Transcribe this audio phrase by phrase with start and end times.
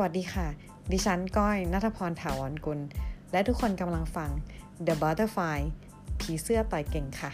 [0.00, 0.46] วัสดีค่ะ
[0.92, 2.80] ดิฉันก้อยนัทพรถาวรกุล
[3.32, 4.30] และทุกคนกำลังฟัง
[4.86, 5.58] The Butterfly
[6.20, 7.30] ผีเสื้อต่อยเก่งค่ะ